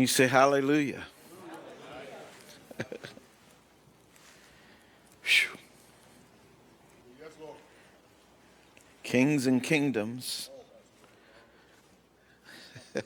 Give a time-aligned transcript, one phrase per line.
[0.00, 1.04] You say hallelujah?
[9.02, 10.48] Kings and kingdoms.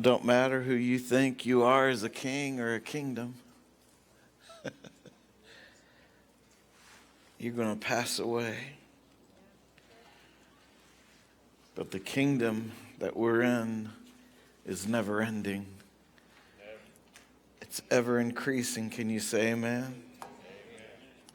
[0.00, 3.34] Don't matter who you think you are as a king or a kingdom.
[7.40, 8.76] You're going to pass away.
[11.76, 13.90] But the kingdom that we're in
[14.64, 15.66] is never ending.
[17.60, 18.88] It's ever increasing.
[18.88, 20.02] Can you say amen?
[20.22, 20.26] amen.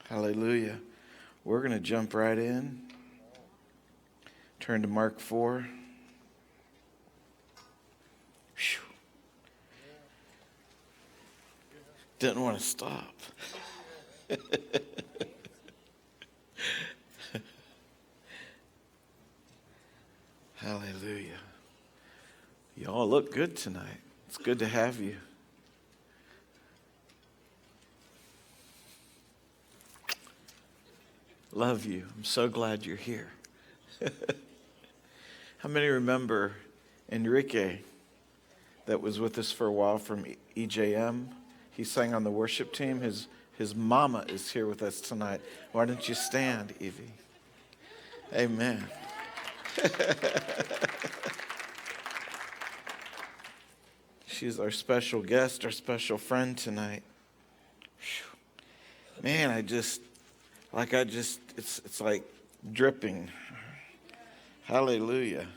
[0.09, 0.79] Hallelujah.
[1.45, 2.81] We're going to jump right in.
[4.59, 5.67] Turn to Mark 4.
[8.55, 8.79] Whew.
[12.17, 13.13] Didn't want to stop.
[20.61, 21.39] Hallelujah.
[22.77, 23.97] Y'all look good tonight.
[24.27, 25.15] It's good to have you.
[31.51, 32.05] Love you.
[32.15, 33.31] I'm so glad you're here.
[35.57, 36.53] How many remember
[37.11, 37.79] Enrique
[38.85, 41.29] that was with us for a while from EJM?
[41.71, 43.01] He sang on the worship team.
[43.01, 43.25] His,
[43.57, 45.41] his mama is here with us tonight.
[45.71, 47.13] Why don't you stand, Evie?
[48.31, 48.87] Amen.
[54.28, 57.03] She's our special guest, our special friend tonight.
[59.22, 60.01] Man, I just,
[60.73, 62.23] like I just, it's, it's like
[62.72, 63.29] dripping.
[64.63, 65.47] Hallelujah.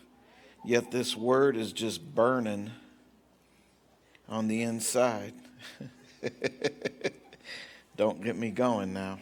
[0.65, 2.71] Yet this word is just burning
[4.29, 5.33] on the inside.
[7.97, 9.19] Don't get me going now.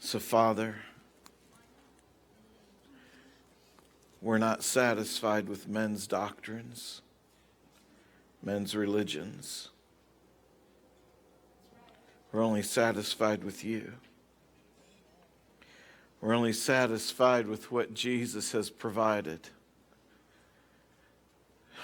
[0.00, 0.76] So, Father,
[4.22, 7.00] We're not satisfied with men's doctrines,
[8.42, 9.70] men's religions.
[12.32, 13.92] We're only satisfied with you.
[16.20, 19.48] We're only satisfied with what Jesus has provided.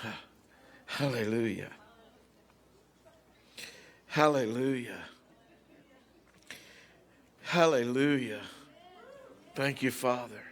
[0.86, 1.70] Hallelujah.
[4.08, 4.98] Hallelujah.
[7.42, 8.42] Hallelujah.
[9.54, 10.42] Thank you, Father.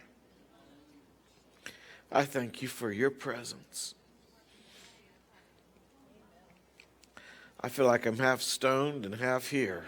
[2.11, 3.95] I thank you for your presence.
[7.59, 9.85] I feel like I'm half stoned and half here.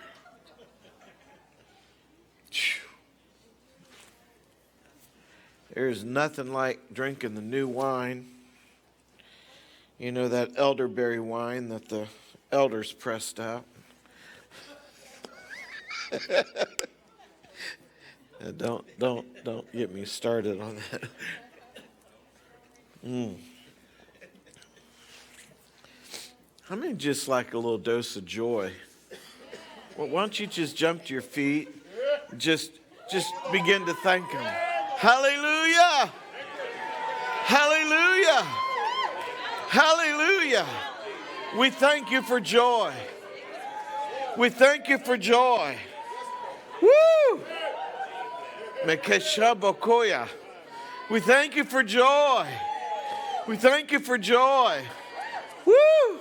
[5.78, 8.30] There's nothing like drinking the new wine.
[10.00, 12.08] You know, that elderberry wine that the
[12.52, 13.64] elders pressed out.
[18.58, 21.04] don't, don't, don't get me started on that.
[23.08, 23.36] Mm.
[26.64, 28.74] How many just like a little dose of joy?
[29.96, 31.70] Well, why don't you just jump to your feet?
[32.38, 32.72] Just,
[33.10, 34.44] just begin to thank Him.
[34.98, 36.12] Hallelujah!
[37.46, 38.42] Hallelujah!
[39.70, 40.66] Hallelujah!
[41.58, 42.92] We thank you for joy.
[44.38, 45.78] We thank you for joy.
[46.82, 47.42] Woo!
[51.10, 52.48] We thank you for joy.
[53.48, 54.84] We thank you for joy.
[55.66, 56.20] Woo!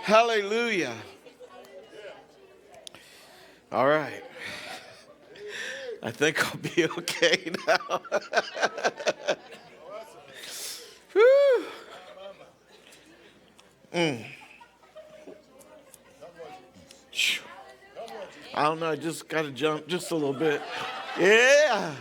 [0.00, 0.94] Hallelujah.
[3.70, 4.24] All right.
[6.02, 8.00] I think I'll be okay now.
[11.14, 11.64] Woo!
[13.92, 14.24] Mm.
[18.54, 20.62] I don't know, I just got to jump just a little bit.
[21.18, 21.94] Yeah.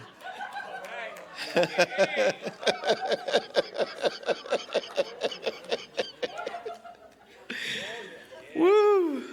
[8.56, 9.24] Woo!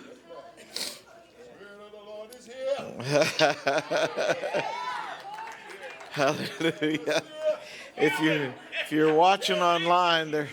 [6.11, 7.23] Hallelujah.
[7.97, 10.49] If you if you're watching online, they're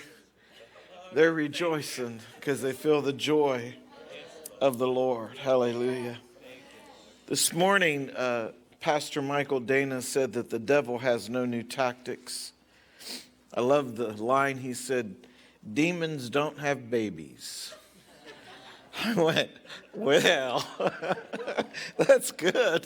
[1.14, 3.76] they're rejoicing because they feel the joy
[4.62, 5.38] of the Lord.
[5.38, 6.20] Hallelujah.
[7.28, 8.52] This morning, uh,
[8.86, 12.52] Pastor Michael Dana said that the devil has no new tactics.
[13.52, 15.16] I love the line he said,
[15.74, 17.74] Demons don't have babies.
[19.04, 19.50] I went,
[19.96, 20.64] Well,
[21.98, 22.86] that's good.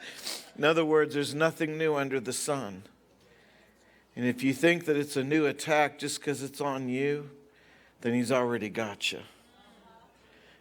[0.56, 2.84] In other words, there's nothing new under the sun.
[4.14, 7.30] And if you think that it's a new attack just because it's on you,
[8.02, 9.22] then he's already got you.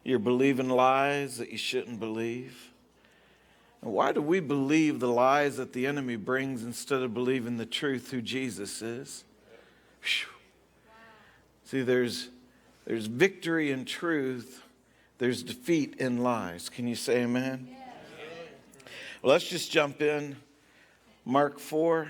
[0.03, 2.70] You're believing lies that you shouldn't believe.
[3.81, 8.11] Why do we believe the lies that the enemy brings instead of believing the truth
[8.11, 9.23] who Jesus is?
[10.03, 10.29] Whew.
[11.65, 12.29] See, there's,
[12.85, 14.61] there's victory in truth,
[15.17, 16.69] there's defeat in lies.
[16.69, 17.69] Can you say amen?
[19.21, 20.35] Well, let's just jump in.
[21.25, 22.07] Mark 4.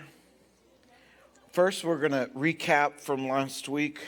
[1.52, 4.00] First, we're going to recap from last week.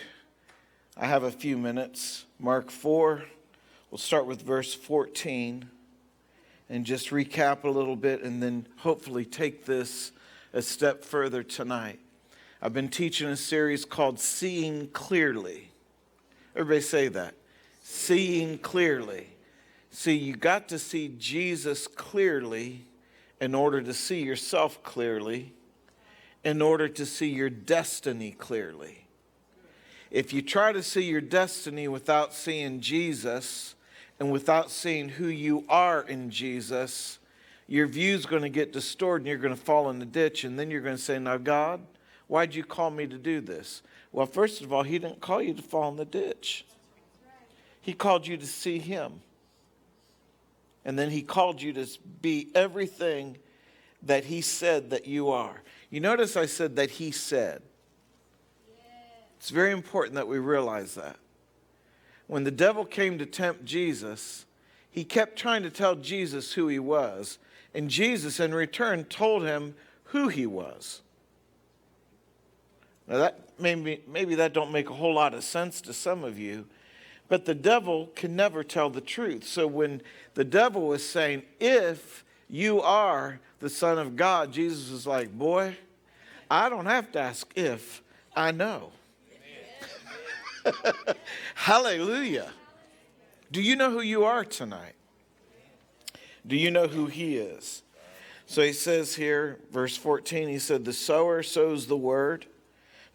[0.97, 2.25] I have a few minutes.
[2.39, 3.23] Mark 4,
[3.89, 5.69] we'll start with verse 14
[6.69, 10.11] and just recap a little bit and then hopefully take this
[10.53, 11.99] a step further tonight.
[12.61, 15.71] I've been teaching a series called Seeing Clearly.
[16.55, 17.35] Everybody say that.
[17.81, 19.27] Seeing clearly.
[19.91, 22.85] See, you got to see Jesus clearly
[23.41, 25.53] in order to see yourself clearly,
[26.43, 29.07] in order to see your destiny clearly.
[30.09, 33.75] If you try to see your destiny without seeing Jesus,
[34.23, 37.19] and without seeing who you are in Jesus,
[37.67, 40.45] your view's going to get distorted and you're going to fall in the ditch.
[40.45, 41.81] And then you're going to say, Now, God,
[42.27, 43.81] why'd you call me to do this?
[44.13, 46.63] Well, first of all, He didn't call you to fall in the ditch,
[47.81, 49.19] He called you to see Him.
[50.85, 51.85] And then He called you to
[52.21, 53.35] be everything
[54.03, 55.63] that He said that you are.
[55.89, 57.61] You notice I said that He said.
[59.37, 61.17] It's very important that we realize that
[62.33, 64.47] when the devil came to tempt Jesus,
[64.89, 67.37] he kept trying to tell Jesus who he was.
[67.75, 69.75] And Jesus, in return, told him
[70.05, 71.03] who he was.
[73.07, 76.39] Now, that maybe, maybe that don't make a whole lot of sense to some of
[76.39, 76.65] you,
[77.27, 79.43] but the devil can never tell the truth.
[79.43, 80.01] So when
[80.33, 85.77] the devil was saying, if you are the Son of God, Jesus was like, boy,
[86.49, 88.01] I don't have to ask if,
[88.35, 88.91] I know.
[91.55, 92.51] Hallelujah.
[93.51, 94.95] Do you know who you are tonight?
[96.45, 97.83] Do you know who He is?
[98.45, 102.45] So he says here, verse 14, he said, The sower sows the word.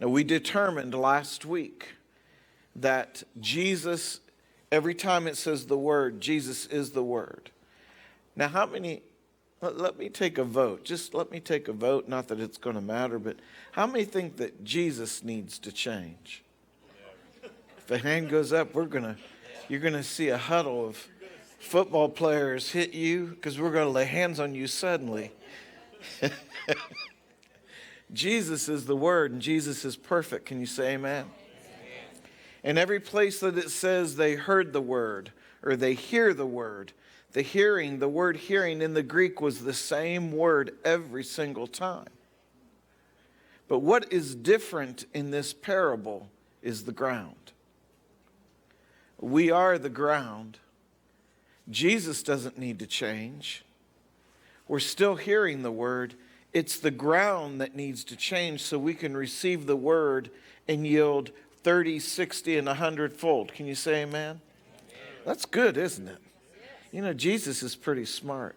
[0.01, 1.89] Now, we determined last week
[2.77, 4.21] that Jesus,
[4.73, 7.51] every time it says the word, Jesus is the word.
[8.37, 9.03] Now, how many,
[9.61, 10.85] let, let me take a vote.
[10.85, 12.09] Just let me take a vote.
[12.09, 13.37] Not that it's going to matter, but
[13.73, 16.45] how many think that Jesus needs to change?
[17.91, 19.17] A hand goes up, we're gonna,
[19.69, 21.09] you're gonna see a huddle of
[21.59, 25.33] football players hit you because we're gonna lay hands on you suddenly.
[28.13, 30.47] Jesus is the Word, and Jesus is perfect.
[30.47, 31.27] Can you say amen?
[32.63, 35.33] In every place that it says they heard the Word
[35.63, 36.93] or they hear the Word,
[37.33, 42.09] the hearing, the word hearing in the Greek was the same word every single time.
[43.69, 46.29] But what is different in this parable
[46.63, 47.53] is the ground.
[49.21, 50.59] We are the ground.
[51.71, 53.65] Jesus doesn't need to change.
[54.67, 56.15] We're still hearing the word.
[56.53, 60.31] It's the ground that needs to change so we can receive the word
[60.67, 61.31] and yield
[61.63, 63.53] 30, 60, and 100 fold.
[63.53, 64.41] Can you say amen?
[65.25, 66.19] That's good, isn't it?
[66.93, 68.57] You know, Jesus is pretty smart.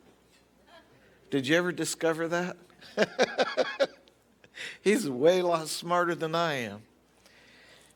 [1.29, 2.57] Did you ever discover that?
[4.81, 6.83] He's way a lot smarter than I am.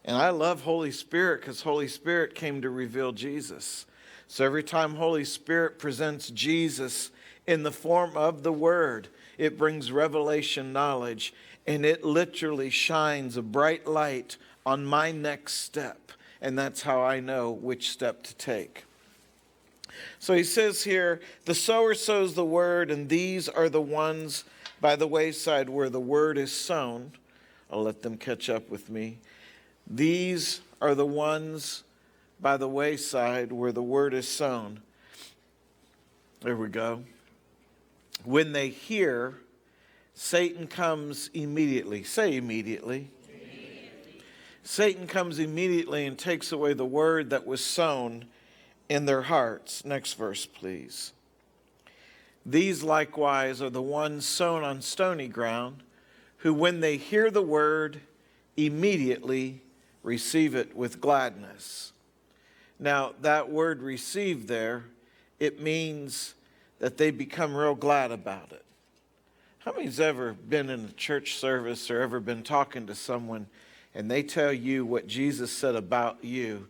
[0.06, 3.88] And I love Holy Spirit because Holy Spirit came to reveal Jesus.
[4.28, 7.10] So every time Holy Spirit presents Jesus
[7.48, 9.08] in the form of the Word,
[9.38, 11.34] it brings revelation knowledge
[11.68, 16.12] and it literally shines a bright light on my next step.
[16.40, 18.86] And that's how I know which step to take.
[20.20, 24.44] So he says here, the sower sows the word, and these are the ones
[24.82, 27.14] by the wayside where the word is sown.
[27.72, 29.18] I'll let them catch up with me.
[29.88, 31.84] These are the ones
[32.39, 34.82] by the wayside where the word is sown.
[36.42, 37.04] There we go.
[38.24, 39.36] When they hear,
[40.13, 42.04] Satan comes immediately.
[42.04, 43.10] Say immediately.
[43.27, 44.22] immediately.
[44.63, 48.25] Satan comes immediately and takes away the word that was sown
[48.89, 49.86] in their hearts.
[49.86, 51.13] Next verse, please.
[52.46, 55.84] These likewise are the ones sown on stony ground,
[56.38, 58.01] who, when they hear the word,
[58.56, 59.62] immediately
[60.06, 61.92] receive it with gladness.
[62.80, 64.86] Now, that word receive there,
[65.40, 66.36] it means
[66.80, 68.64] that they become real glad about it.
[69.60, 73.48] How many's ever been in a church service or ever been talking to someone
[73.96, 76.68] and they tell you what Jesus said about you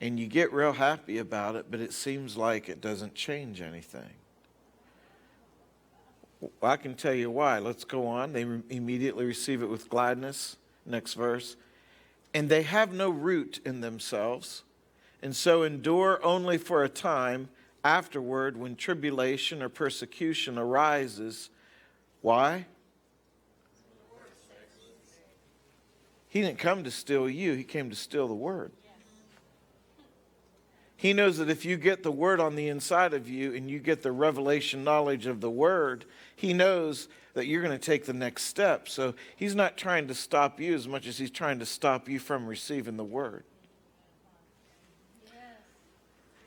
[0.00, 4.10] and you get real happy about it, but it seems like it doesn't change anything?
[6.62, 7.60] I can tell you why.
[7.60, 8.34] Let's go on.
[8.34, 10.56] They re- immediately receive it with gladness.
[10.84, 11.56] Next verse
[12.34, 14.64] and they have no root in themselves,
[15.22, 17.48] and so endure only for a time.
[17.84, 21.50] afterward when tribulation or persecution arises.
[22.22, 22.64] Why?
[26.28, 28.72] He didn't come to steal you, he came to steal the word.
[31.04, 33.78] He knows that if you get the word on the inside of you and you
[33.78, 38.14] get the revelation knowledge of the word, he knows that you're going to take the
[38.14, 38.88] next step.
[38.88, 42.18] So he's not trying to stop you as much as he's trying to stop you
[42.18, 43.44] from receiving the word.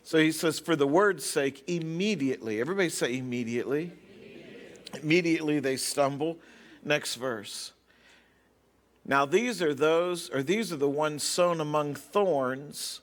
[0.01, 2.59] So he says, for the word's sake, immediately.
[2.59, 3.91] Everybody say immediately.
[4.15, 6.39] Immediately, immediately they stumble.
[6.83, 7.73] Next verse.
[9.05, 13.01] Now these are those, or these are the ones sown among thorns.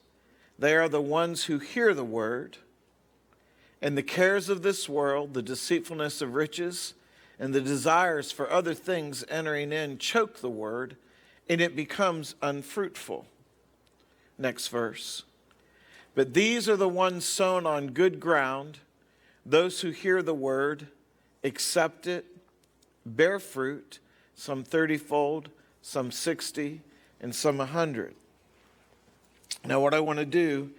[0.59, 2.59] They are the ones who hear the word,
[3.83, 6.95] and the cares of this world, the deceitfulness of riches,
[7.39, 10.97] and the desires for other things entering in choke the word,
[11.49, 13.27] and it becomes unfruitful.
[14.39, 15.25] Next verse.
[16.15, 18.79] But these are the ones sown on good ground,
[19.45, 20.87] those who hear the word,
[21.43, 22.25] accept it,
[23.05, 23.99] bear fruit,
[24.35, 25.47] some thirtyfold,
[25.83, 26.81] some sixty,
[27.21, 28.15] and some a hundred.
[29.65, 30.71] Now, what I want to do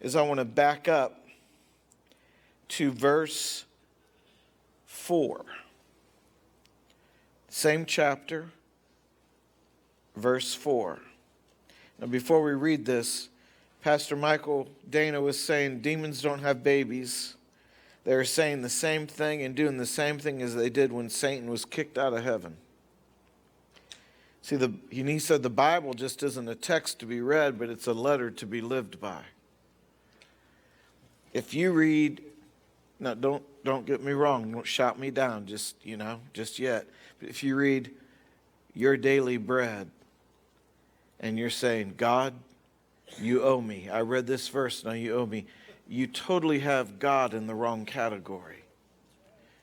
[0.00, 1.26] is I want to back up
[2.68, 3.64] to verse
[4.86, 5.44] 4.
[7.48, 8.50] Same chapter,
[10.16, 10.98] verse 4.
[11.98, 13.28] Now, before we read this,
[13.82, 17.34] Pastor Michael Dana was saying demons don't have babies.
[18.04, 21.10] They are saying the same thing and doing the same thing as they did when
[21.10, 22.56] Satan was kicked out of heaven.
[24.48, 27.86] See, the, he said the Bible just isn't a text to be read, but it's
[27.86, 29.20] a letter to be lived by.
[31.34, 32.22] If you read,
[32.98, 36.86] now don't, don't get me wrong, don't shout me down just, you know, just yet.
[37.20, 37.90] But if you read
[38.72, 39.90] your daily bread
[41.20, 42.32] and you're saying, God,
[43.20, 43.90] you owe me.
[43.90, 45.44] I read this verse, now you owe me.
[45.86, 48.64] You totally have God in the wrong category.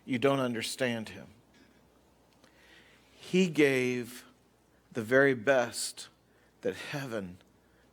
[0.06, 1.26] You don't understand Him.
[3.16, 4.25] He gave
[4.96, 6.08] the very best
[6.62, 7.38] that heaven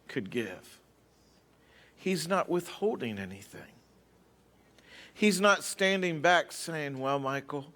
[0.09, 0.79] could give.
[1.95, 3.61] He's not withholding anything.
[5.13, 7.67] He's not standing back saying, Well, Michael,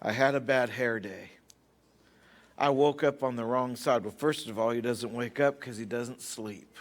[0.00, 1.30] I had a bad hair day.
[2.58, 4.02] I woke up on the wrong side.
[4.02, 6.78] Well, first of all, he doesn't wake up because he doesn't sleep.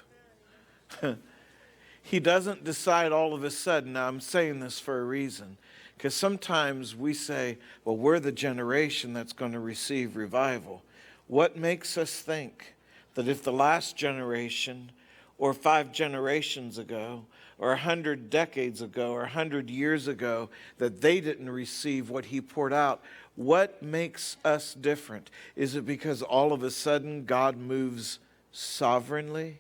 [2.01, 3.93] he doesn't decide all of a sudden.
[3.93, 5.57] Now, I'm saying this for a reason.
[5.97, 10.81] Because sometimes we say, well, we're the generation that's going to receive revival.
[11.27, 12.75] What makes us think
[13.15, 14.91] that if the last generation,
[15.37, 17.25] or five generations ago,
[17.57, 22.25] or a hundred decades ago, or a hundred years ago, that they didn't receive what
[22.25, 23.01] he poured out,
[23.35, 25.29] what makes us different?
[25.55, 28.19] Is it because all of a sudden God moves
[28.51, 29.59] sovereignly?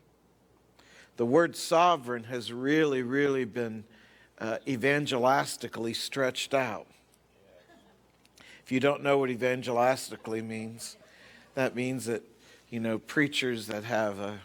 [1.17, 3.83] the word sovereign has really, really been
[4.39, 6.87] uh, evangelistically stretched out.
[8.63, 10.97] If you don't know what evangelistically means,
[11.55, 12.23] that means that,
[12.69, 14.39] you know, preachers that have a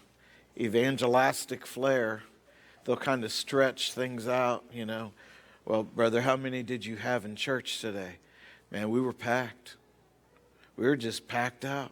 [0.58, 2.22] evangelistic flair,
[2.84, 5.12] they'll kind of stretch things out, you know.
[5.64, 8.16] Well, brother, how many did you have in church today?
[8.70, 9.76] Man, we were packed.
[10.76, 11.90] We were just packed out.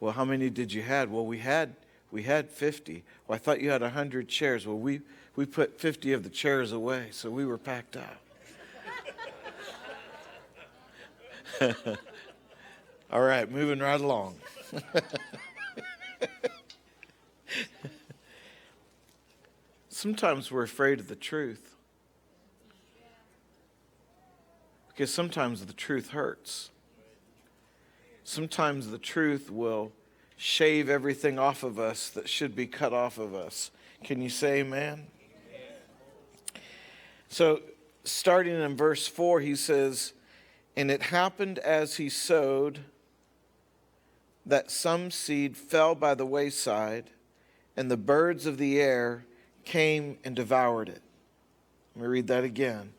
[0.00, 1.10] Well, how many did you had?
[1.10, 1.74] Well, we had
[2.14, 3.02] we had 50.
[3.26, 4.68] Well, I thought you had 100 chairs.
[4.68, 5.00] Well, we,
[5.34, 8.20] we put 50 of the chairs away, so we were packed out.
[13.14, 14.34] All right, moving right along.
[19.88, 21.76] sometimes we're afraid of the truth.
[24.88, 26.70] Because sometimes the truth hurts.
[28.24, 29.92] Sometimes the truth will
[30.36, 33.70] shave everything off of us that should be cut off of us.
[34.02, 35.06] Can you say amen?
[37.28, 37.60] So,
[38.02, 40.14] starting in verse 4, he says,
[40.76, 42.80] And it happened as he sowed
[44.46, 47.10] that some seed fell by the wayside,
[47.76, 49.24] and the birds of the air
[49.64, 51.02] came and devoured it.
[51.94, 52.92] Let me read that again.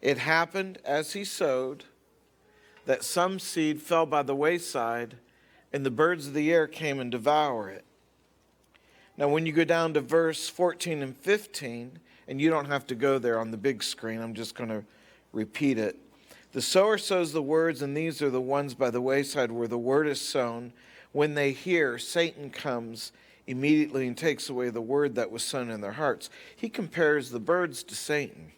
[0.00, 1.84] It happened as he sowed
[2.86, 5.16] that some seed fell by the wayside
[5.72, 7.84] and the birds of the air came and devour it.
[9.16, 11.98] Now, when you go down to verse 14 and 15,
[12.28, 14.84] and you don't have to go there on the big screen, I'm just going to
[15.32, 15.98] repeat it.
[16.52, 19.78] The sower sows the words, and these are the ones by the wayside where the
[19.78, 20.72] word is sown.
[21.12, 23.12] When they hear, Satan comes
[23.46, 26.30] immediately and takes away the word that was sown in their hearts.
[26.54, 28.52] He compares the birds to Satan.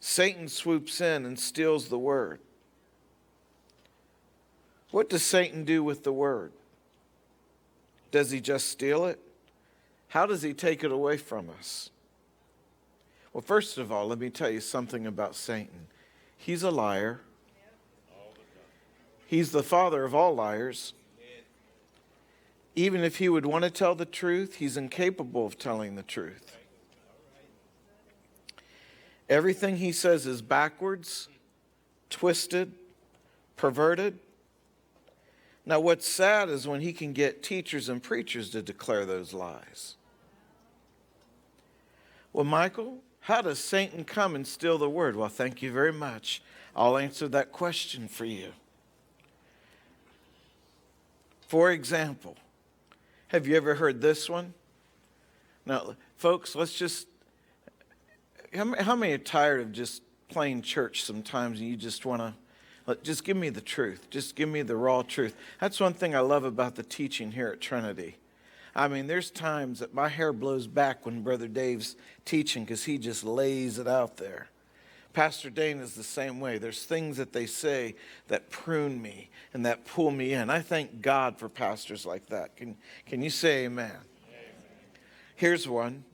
[0.00, 2.40] Satan swoops in and steals the word.
[4.90, 6.52] What does Satan do with the word?
[8.10, 9.18] Does he just steal it?
[10.08, 11.90] How does he take it away from us?
[13.32, 15.86] Well, first of all, let me tell you something about Satan.
[16.42, 17.20] He's a liar.
[19.28, 20.92] He's the father of all liars.
[22.74, 26.56] Even if he would want to tell the truth, he's incapable of telling the truth.
[29.28, 31.28] Everything he says is backwards,
[32.10, 32.72] twisted,
[33.56, 34.18] perverted.
[35.64, 39.94] Now, what's sad is when he can get teachers and preachers to declare those lies.
[42.32, 45.16] Well, Michael, how does Satan come and steal the word?
[45.16, 46.42] Well, thank you very much.
[46.74, 48.48] I'll answer that question for you.
[51.46, 52.36] For example,
[53.28, 54.54] have you ever heard this one?
[55.64, 57.06] Now, folks, let's just.
[58.54, 62.34] How many are tired of just playing church sometimes and you just want to
[63.02, 64.10] just give me the truth.
[64.10, 65.36] Just give me the raw truth.
[65.60, 68.16] That's one thing I love about the teaching here at Trinity.
[68.74, 72.98] I mean, there's times that my hair blows back when Brother Dave's teaching because he
[72.98, 74.48] just lays it out there.
[75.12, 76.56] Pastor Dane is the same way.
[76.56, 77.96] There's things that they say
[78.28, 80.48] that prune me and that pull me in.
[80.48, 82.56] I thank God for pastors like that.
[82.56, 83.90] Can, can you say amen?
[83.90, 84.00] amen?
[85.36, 86.04] Here's one.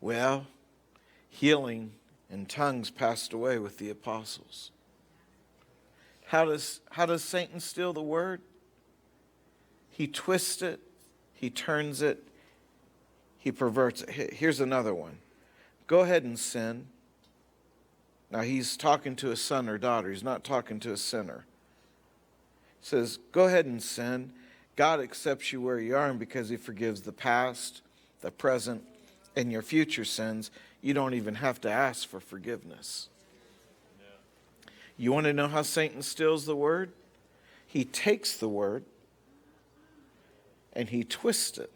[0.00, 0.46] Well,
[1.28, 1.92] healing
[2.30, 4.70] and tongues passed away with the apostles.
[6.26, 8.40] How does, how does Satan steal the word?
[9.90, 10.80] He twists it,
[11.40, 12.22] he turns it,
[13.38, 14.34] he perverts it.
[14.34, 15.18] Here's another one
[15.86, 16.86] go ahead and sin.
[18.30, 21.46] Now he's talking to a son or daughter, he's not talking to a sinner.
[22.80, 24.32] He says, Go ahead and sin.
[24.76, 27.80] God accepts you where you are, and because he forgives the past,
[28.20, 28.82] the present,
[29.34, 30.50] and your future sins,
[30.82, 33.08] you don't even have to ask for forgiveness.
[34.98, 36.92] You want to know how Satan steals the word?
[37.66, 38.84] He takes the word
[40.72, 41.70] and he twists it.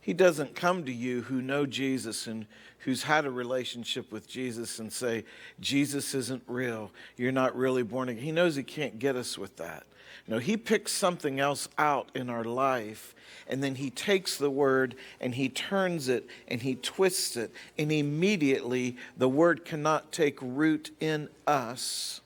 [0.00, 2.46] He doesn't come to you who know Jesus and
[2.80, 5.24] who's had a relationship with Jesus and say,
[5.60, 6.90] Jesus isn't real.
[7.16, 8.22] You're not really born again.
[8.22, 9.84] He knows he can't get us with that.
[10.26, 13.14] No, he picks something else out in our life
[13.50, 17.90] and then he takes the word and he turns it and he twists it, and
[17.90, 22.20] immediately the word cannot take root in us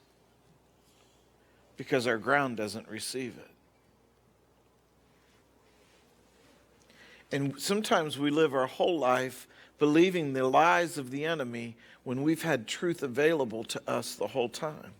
[1.77, 3.54] because our ground doesn't receive it.
[7.31, 9.47] And sometimes we live our whole life
[9.79, 14.49] believing the lies of the enemy when we've had truth available to us the whole
[14.49, 14.93] time.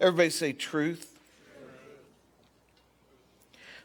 [0.00, 1.18] Everybody say truth.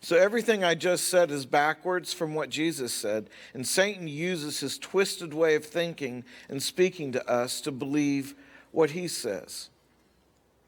[0.02, 4.78] So everything I just said is backwards from what Jesus said, and Satan uses his
[4.78, 8.36] twisted way of thinking and speaking to us to believe
[8.72, 9.70] what he says.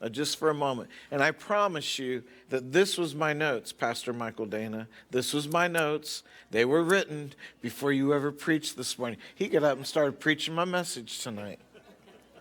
[0.06, 0.92] Now, just for a moment.
[1.10, 4.88] And I promise you that this was my notes, Pastor Michael Dana.
[5.10, 6.22] This was my notes.
[6.52, 9.18] They were written before you ever preached this morning.
[9.34, 11.58] He got up and started preaching my message tonight.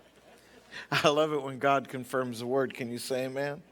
[0.93, 2.75] I love it when God confirms the word.
[2.75, 3.63] Can you say amen?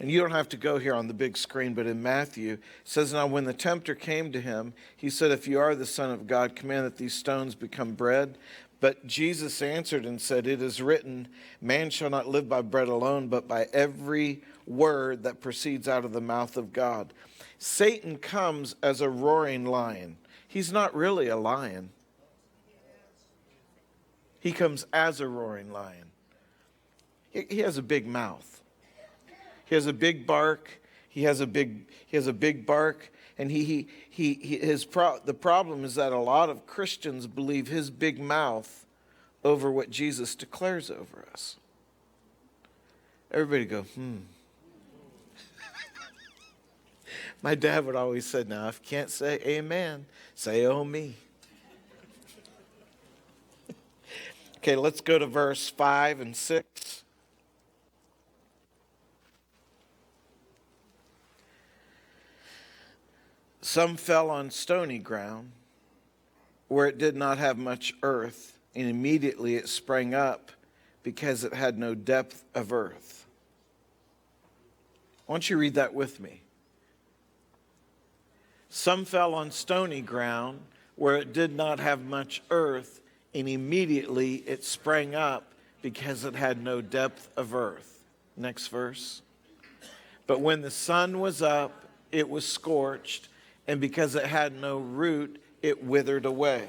[0.00, 2.60] And you don't have to go here on the big screen, but in Matthew, it
[2.82, 6.10] says, Now when the tempter came to him, he said, If you are the Son
[6.10, 8.36] of God, command that these stones become bread.
[8.80, 11.28] But Jesus answered and said, It is written,
[11.60, 16.12] Man shall not live by bread alone, but by every word that proceeds out of
[16.12, 17.12] the mouth of God.
[17.58, 20.18] Satan comes as a roaring lion.
[20.46, 21.90] He's not really a lion,
[24.40, 26.04] he comes as a roaring lion.
[27.30, 28.62] He has a big mouth.
[29.66, 30.80] He has a big bark.
[31.08, 33.12] He has a big, he has a big bark.
[33.38, 37.68] And he, he, he, his pro, the problem is that a lot of Christians believe
[37.68, 38.86] his big mouth
[39.44, 41.56] over what Jesus declares over us.
[43.30, 44.16] Everybody go, hmm.
[47.42, 51.16] My dad would always say, now, if you can't say amen, say oh me.
[54.56, 56.95] okay, let's go to verse 5 and 6.
[63.66, 65.50] Some fell on stony ground
[66.68, 70.52] where it did not have much earth, and immediately it sprang up
[71.02, 73.26] because it had no depth of earth.
[75.26, 76.42] Why don't you read that with me?
[78.68, 80.60] Some fell on stony ground
[80.94, 83.00] where it did not have much earth,
[83.34, 88.04] and immediately it sprang up because it had no depth of earth.
[88.36, 89.22] Next verse.
[90.28, 91.72] But when the sun was up,
[92.12, 93.28] it was scorched
[93.68, 96.68] and because it had no root, it withered away.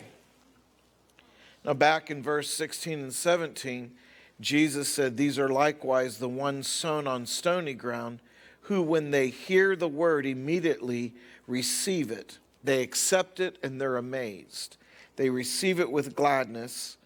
[1.64, 3.92] Now, back in verse 16 and 17,
[4.40, 8.20] Jesus said, These are likewise the ones sown on stony ground,
[8.62, 11.14] who, when they hear the word, immediately
[11.46, 12.38] receive it.
[12.64, 14.78] They accept it and they're amazed.
[15.16, 16.98] They receive it with gladness,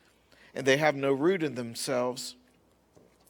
[0.53, 2.35] and they have no root in themselves,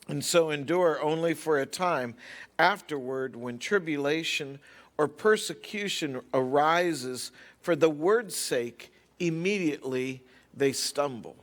[0.08, 2.14] and so endure only for a time.
[2.58, 4.58] Afterward, when tribulation
[4.98, 10.22] or persecution arises for the word's sake, immediately
[10.54, 11.36] they stumble.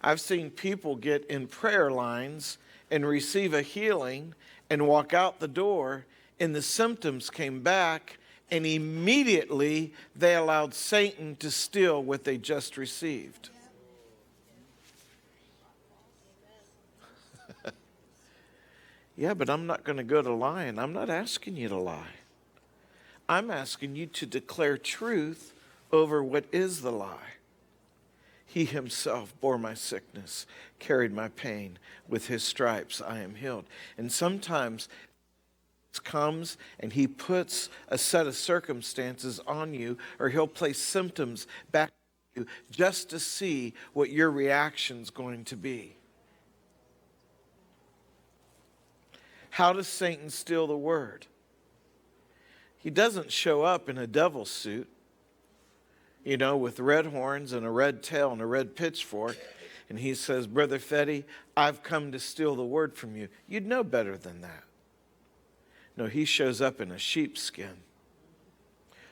[0.00, 2.58] I've seen people get in prayer lines
[2.90, 4.34] and receive a healing
[4.70, 6.06] and walk out the door,
[6.38, 8.18] and the symptoms came back,
[8.50, 13.50] and immediately they allowed Satan to steal what they just received.
[19.16, 20.78] yeah, but I'm not going to go to lying.
[20.78, 22.19] I'm not asking you to lie.
[23.30, 25.54] I'm asking you to declare truth
[25.92, 27.34] over what is the lie.
[28.44, 30.48] He himself bore my sickness,
[30.80, 31.78] carried my pain.
[32.08, 33.66] With his stripes I am healed.
[33.96, 34.88] And sometimes
[36.02, 41.90] comes and he puts a set of circumstances on you, or he'll place symptoms back
[42.34, 45.94] to you just to see what your reaction's going to be.
[49.50, 51.28] How does Satan steal the word?
[52.80, 54.88] He doesn't show up in a devil suit
[56.24, 59.36] you know, with red horns and a red tail and a red pitchfork.
[59.88, 61.24] And he says, Brother Fetty,
[61.56, 63.28] I've come to steal the word from you.
[63.48, 64.64] You'd know better than that.
[65.96, 67.78] No, he shows up in a sheepskin.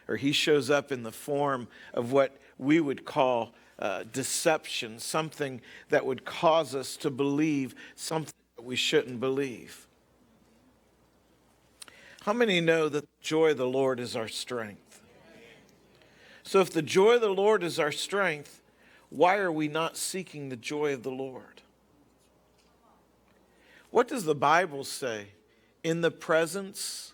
[0.06, 5.60] Or he shows up in the form of what we would call uh, deception, something
[5.88, 9.87] that would cause us to believe something that we shouldn't believe.
[12.22, 15.00] How many know that the joy of the Lord is our strength?
[16.42, 18.62] So, if the joy of the Lord is our strength,
[19.10, 21.62] why are we not seeking the joy of the Lord?
[23.90, 25.28] What does the Bible say?
[25.84, 27.12] In the presence,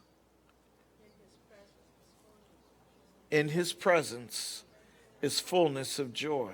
[3.30, 4.64] in his presence
[5.20, 6.52] is fullness of joy.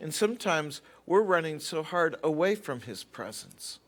[0.00, 3.78] And sometimes we're running so hard away from his presence.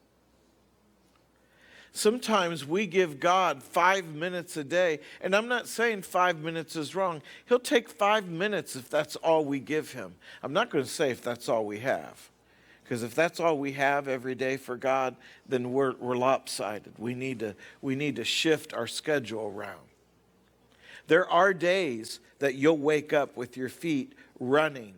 [1.96, 6.96] Sometimes we give God five minutes a day, and I'm not saying five minutes is
[6.96, 7.22] wrong.
[7.46, 10.16] He'll take five minutes if that's all we give Him.
[10.42, 12.30] I'm not going to say if that's all we have,
[12.82, 15.14] because if that's all we have every day for God,
[15.48, 16.94] then we're, we're lopsided.
[16.98, 19.86] We need, to, we need to shift our schedule around.
[21.06, 24.94] There are days that you'll wake up with your feet running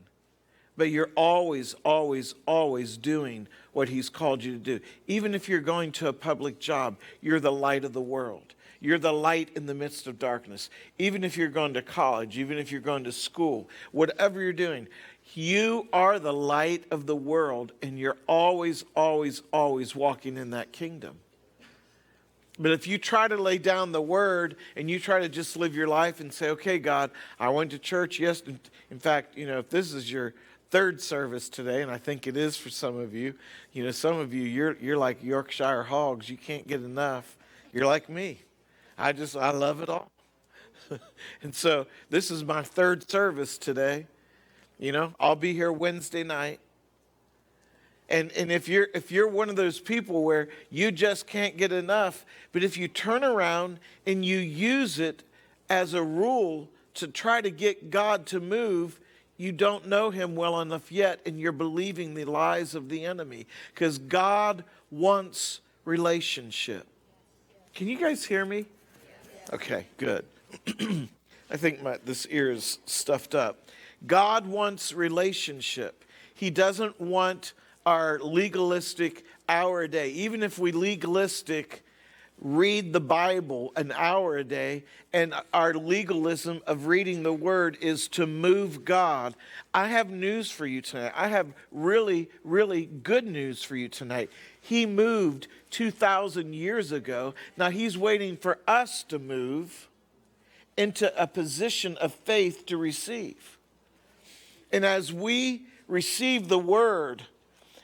[0.77, 4.81] but you're always, always, always doing what He's called you to do.
[5.07, 8.55] Even if you're going to a public job, you're the light of the world.
[8.81, 10.69] You're the light in the midst of darkness.
[10.99, 14.87] Even if you're going to college, even if you're going to school, whatever you're doing,
[15.35, 20.73] you are the light of the world, and you're always, always, always walking in that
[20.73, 21.19] kingdom.
[22.59, 25.75] But if you try to lay down the word and you try to just live
[25.75, 28.43] your life and say, okay, God, I went to church yes.
[28.91, 30.33] In fact, you know, if this is your
[30.71, 33.35] third service today, and I think it is for some of you.
[33.73, 36.29] You know, some of you, you're, you're like Yorkshire hogs.
[36.29, 37.37] You can't get enough.
[37.73, 38.41] You're like me.
[38.99, 40.11] I just, I love it all.
[41.43, 44.07] and so this is my third service today.
[44.79, 46.61] You know, I'll be here Wednesday night.
[48.09, 51.73] And, and if you're if you're one of those people where you just can't get
[51.73, 55.25] enough, but if you turn around and you use it
[55.69, 59.01] as a rule to try to get God to move,
[59.37, 63.47] you don't know him well enough yet, and you're believing the lies of the enemy
[63.75, 66.87] because God wants relationship.
[67.75, 68.67] Can you guys hear me?
[69.53, 70.25] Okay, good.
[71.51, 73.69] I think my, this ear is stuffed up.
[74.07, 76.05] God wants relationship.
[76.35, 77.53] He doesn't want
[77.85, 80.11] our legalistic hour a day.
[80.11, 81.85] Even if we legalistic
[82.39, 88.09] read the Bible an hour a day, and our legalism of reading the Word is
[88.09, 89.35] to move God.
[89.73, 91.13] I have news for you tonight.
[91.17, 94.31] I have really, really good news for you tonight.
[94.61, 97.35] He moved 2,000 years ago.
[97.57, 99.89] Now He's waiting for us to move
[100.77, 103.57] into a position of faith to receive.
[104.71, 107.23] And as we receive the Word,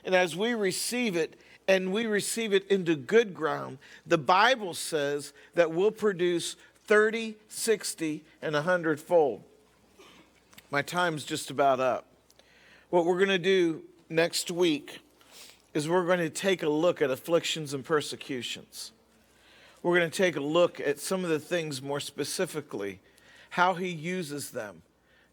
[0.05, 5.33] and as we receive it, and we receive it into good ground, the Bible says
[5.55, 9.43] that we'll produce 30, 60, and 100 fold.
[10.69, 12.05] My time's just about up.
[12.89, 14.99] What we're going to do next week
[15.73, 18.91] is we're going to take a look at afflictions and persecutions.
[19.81, 22.99] We're going to take a look at some of the things more specifically,
[23.51, 24.81] how he uses them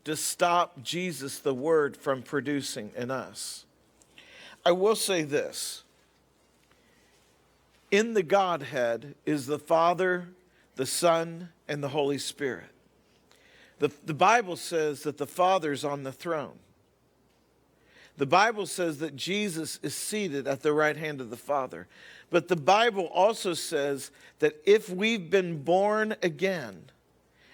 [0.05, 3.65] to stop Jesus, the Word, from producing in us.
[4.65, 5.85] I will say this
[7.91, 10.29] in the Godhead is the Father,
[10.77, 12.71] the Son, and the Holy Spirit.
[13.79, 16.59] The, the Bible says that the Father's on the throne.
[18.17, 21.87] The Bible says that Jesus is seated at the right hand of the Father.
[22.29, 26.83] But the Bible also says that if we've been born again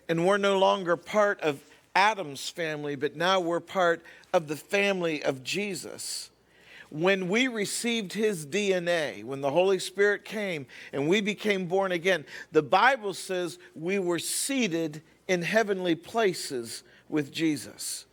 [0.08, 1.60] and we're no longer part of
[1.94, 6.30] Adam's family, but now we're part of the family of Jesus,
[6.90, 12.24] when we received his DNA, when the Holy Spirit came and we became born again,
[12.52, 18.06] the Bible says we were seated in heavenly places with Jesus.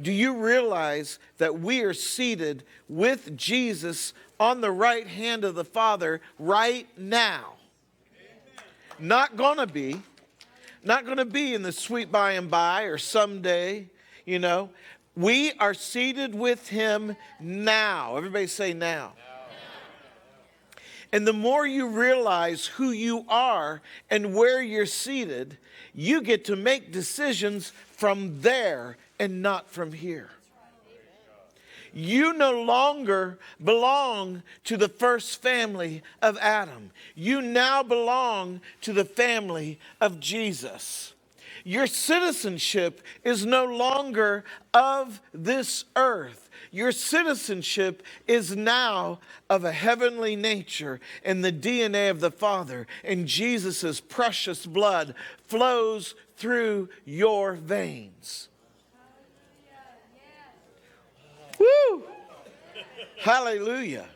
[0.00, 5.64] Do you realize that we are seated with Jesus on the right hand of the
[5.64, 7.54] Father right now?
[8.98, 10.02] Not gonna be,
[10.84, 13.88] not gonna be in the sweet by and by or someday,
[14.24, 14.70] you know.
[15.16, 18.16] We are seated with him now.
[18.16, 19.14] Everybody say now.
[21.12, 25.56] And the more you realize who you are and where you're seated,
[25.94, 30.30] you get to make decisions from there and not from here.
[31.94, 36.90] You no longer belong to the first family of Adam.
[37.14, 41.14] You now belong to the family of Jesus.
[41.66, 46.48] Your citizenship is no longer of this earth.
[46.70, 49.18] Your citizenship is now
[49.50, 55.16] of a heavenly nature in the DNA of the Father, and Jesus' precious blood
[55.48, 58.48] flows through your veins.
[61.58, 62.04] Woo!
[63.18, 64.06] Hallelujah.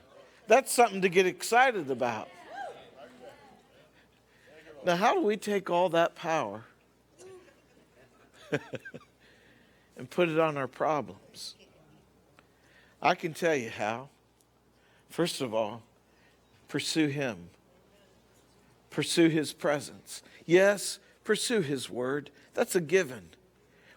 [0.47, 2.29] That's something to get excited about.
[4.87, 6.63] Now, how do we take all that power
[9.97, 11.57] and put it on our problems.
[13.03, 14.09] I can tell you how.
[15.09, 15.83] First of all,
[16.69, 17.51] pursue Him,
[18.91, 20.23] pursue His presence.
[20.47, 22.31] Yes, pursue His word.
[22.55, 23.31] That's a given.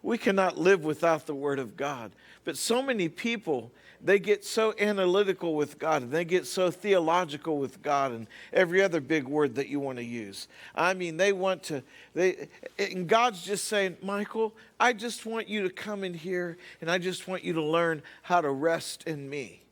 [0.04, 2.12] We cannot live without the word of God.
[2.44, 3.72] But so many people
[4.04, 8.82] they get so analytical with God and they get so theological with God and every
[8.82, 10.50] other big word that you want to use.
[10.76, 15.64] I mean, they want to, they, and God's just saying, Michael, I just want you
[15.64, 19.30] to come in here and I just want you to learn how to rest in
[19.30, 19.63] me.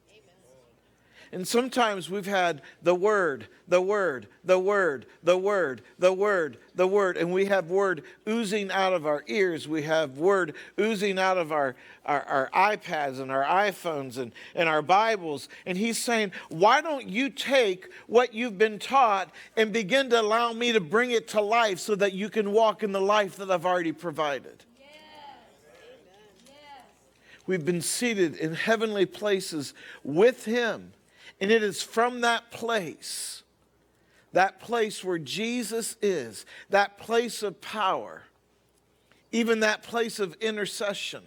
[1.33, 6.87] And sometimes we've had the word, the word, the word, the word, the word, the
[6.87, 9.65] word, and we have word oozing out of our ears.
[9.65, 14.67] We have word oozing out of our, our, our iPads and our iPhones and, and
[14.67, 15.47] our Bibles.
[15.65, 20.51] And he's saying, Why don't you take what you've been taught and begin to allow
[20.51, 23.49] me to bring it to life so that you can walk in the life that
[23.49, 24.65] I've already provided?
[27.47, 30.91] We've been seated in heavenly places with him
[31.41, 33.41] and it is from that place,
[34.32, 38.21] that place where Jesus is, that place of power,
[39.32, 41.23] even that place of intercession,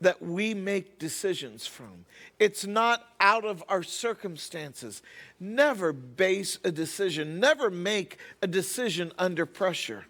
[0.00, 2.06] that we make decisions from.
[2.38, 5.02] It's not out of our circumstances.
[5.38, 10.06] Never base a decision, never make a decision under pressure.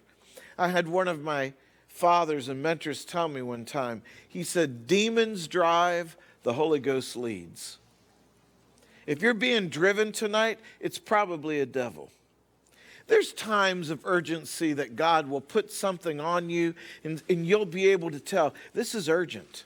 [0.57, 1.53] I had one of my
[1.87, 7.78] fathers and mentors tell me one time, he said, Demons drive, the Holy Ghost leads.
[9.09, 12.11] If you're being driven tonight, it's probably a devil.
[13.07, 17.87] There's times of urgency that God will put something on you and, and you'll be
[17.87, 19.65] able to tell this is urgent.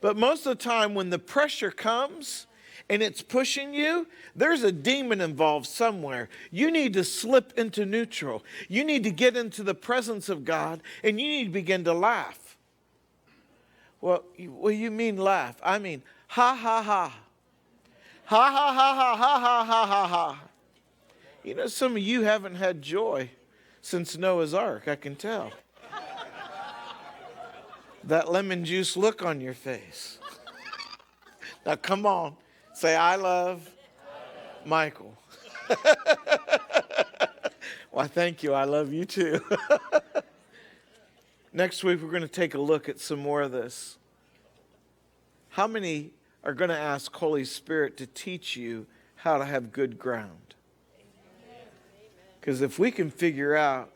[0.00, 2.46] But most of the time, when the pressure comes,
[2.88, 6.28] and it's pushing you, there's a demon involved somewhere.
[6.52, 8.44] You need to slip into neutral.
[8.68, 11.92] You need to get into the presence of God and you need to begin to
[11.92, 12.56] laugh.
[14.00, 15.56] Well, do you mean laugh?
[15.64, 17.12] I mean, ha ha ha.
[18.32, 20.40] Ha ha ha ha ha ha ha ha.
[21.44, 23.28] You know, some of you haven't had joy
[23.82, 25.52] since Noah's Ark, I can tell.
[28.04, 30.18] that lemon juice look on your face.
[31.66, 32.34] now, come on,
[32.72, 33.68] say, I love
[34.64, 35.14] Michael.
[37.90, 38.54] Why, thank you.
[38.54, 39.44] I love you too.
[41.52, 43.98] Next week, we're going to take a look at some more of this.
[45.50, 46.12] How many
[46.44, 50.54] are going to ask Holy Spirit to teach you how to have good ground.
[52.40, 53.90] Because if we can figure out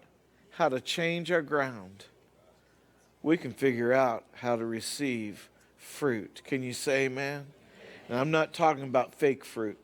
[0.53, 2.05] how to change our ground,
[3.23, 6.43] we can figure out how to receive fruit.
[6.45, 7.47] Can you say amen?
[8.09, 9.79] And I'm not talking about fake fruit.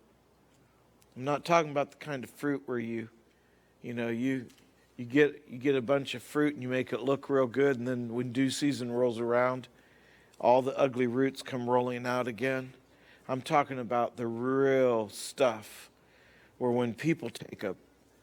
[1.16, 3.08] I'm not talking about the kind of fruit where you,
[3.82, 4.46] you know, you
[4.96, 7.78] you get you get a bunch of fruit and you make it look real good,
[7.78, 9.66] and then when due season rolls around,
[10.42, 12.74] all the ugly roots come rolling out again.
[13.28, 15.88] I'm talking about the real stuff
[16.58, 17.76] where when people take a,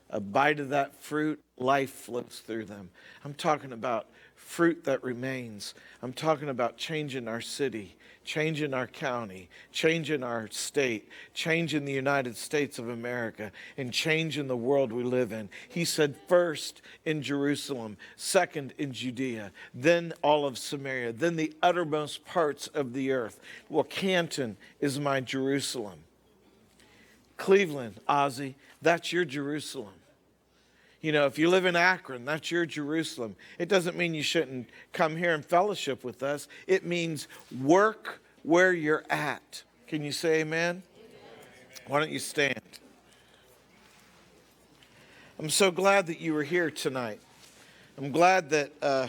[0.09, 2.89] a bite of that fruit, life flows through them.
[3.23, 4.07] I'm talking about
[4.39, 5.73] fruit that remains.
[6.01, 12.37] I'm talking about changing our city, changing our county, changing our state, changing the United
[12.37, 15.49] States of America, and changing the world we live in.
[15.67, 22.25] He said, first in Jerusalem, second in Judea, then all of Samaria, then the uttermost
[22.25, 23.39] parts of the earth.
[23.67, 25.99] Well, Canton is my Jerusalem.
[27.37, 29.93] Cleveland, Ozzy, that's your Jerusalem.
[31.01, 33.35] You know, if you live in Akron, that's your Jerusalem.
[33.57, 36.49] It doesn't mean you shouldn't come here and fellowship with us.
[36.67, 37.29] It means
[37.61, 39.63] work where you're at.
[39.87, 40.83] Can you say amen?
[40.97, 41.09] amen.
[41.87, 42.61] Why don't you stand?
[45.39, 47.21] I'm so glad that you were here tonight.
[47.97, 49.07] I'm glad that uh,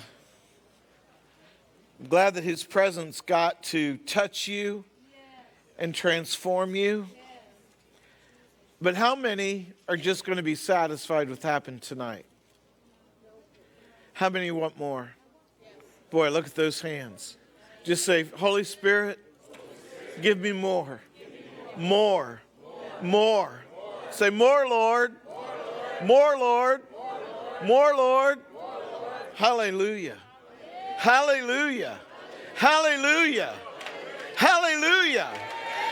[1.98, 4.84] I'm glad that His presence got to touch you
[5.76, 7.08] and transform you.
[8.82, 12.24] But how many are just going to be satisfied with happened tonight?
[14.14, 15.10] How many want more?
[16.10, 17.36] Boy, look at those hands.
[17.84, 19.18] Just say, Holy Spirit,
[20.22, 21.00] give me more.
[21.76, 22.40] More.
[23.02, 23.60] More.
[24.10, 25.14] Say, more, Lord.
[26.04, 26.82] More, Lord.
[27.64, 28.38] More, Lord.
[29.34, 30.16] Hallelujah.
[30.96, 31.98] Hallelujah.
[32.54, 33.54] Hallelujah.
[34.36, 35.30] Hallelujah.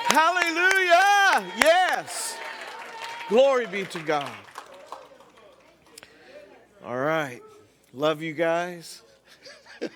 [0.04, 1.52] Hallelujah.
[1.56, 2.36] Yes.
[3.28, 4.30] Glory be to God.
[6.84, 7.42] All right.
[7.92, 9.02] Love you guys.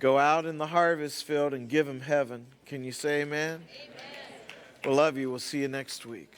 [0.00, 2.46] Go out in the harvest field and give them heaven.
[2.64, 3.60] Can you say amen?
[3.60, 3.66] amen?
[4.84, 5.28] We love you.
[5.28, 6.32] We'll see you next week.